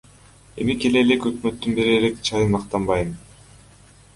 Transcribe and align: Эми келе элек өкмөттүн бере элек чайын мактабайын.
Эми 0.63 0.75
келе 0.85 1.03
элек 1.07 1.27
өкмөттүн 1.31 1.77
бере 1.81 1.99
элек 1.99 2.17
чайын 2.31 2.51
мактабайын. 2.57 3.13